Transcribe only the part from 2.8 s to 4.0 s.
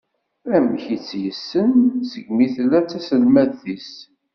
d taselmadt-is.